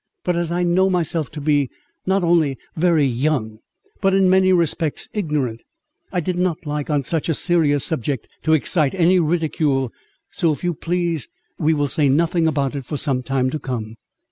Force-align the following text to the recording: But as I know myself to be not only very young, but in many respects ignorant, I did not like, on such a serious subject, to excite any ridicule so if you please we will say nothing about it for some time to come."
But 0.23 0.35
as 0.35 0.51
I 0.51 0.63
know 0.63 0.89
myself 0.89 1.29
to 1.29 1.39
be 1.39 1.69
not 2.07 2.23
only 2.23 2.57
very 2.75 3.05
young, 3.05 3.59
but 4.01 4.15
in 4.15 4.31
many 4.31 4.51
respects 4.51 5.07
ignorant, 5.13 5.61
I 6.11 6.19
did 6.21 6.39
not 6.39 6.65
like, 6.65 6.89
on 6.89 7.03
such 7.03 7.29
a 7.29 7.35
serious 7.35 7.85
subject, 7.85 8.27
to 8.41 8.53
excite 8.53 8.95
any 8.95 9.19
ridicule 9.19 9.91
so 10.31 10.51
if 10.51 10.63
you 10.63 10.73
please 10.73 11.27
we 11.59 11.75
will 11.75 11.87
say 11.87 12.09
nothing 12.09 12.47
about 12.47 12.75
it 12.75 12.83
for 12.83 12.97
some 12.97 13.21
time 13.21 13.51
to 13.51 13.59
come." 13.59 13.93